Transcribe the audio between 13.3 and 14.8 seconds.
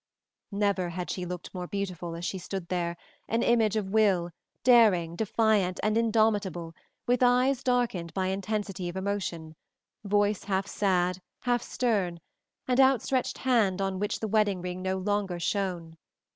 hand on which the wedding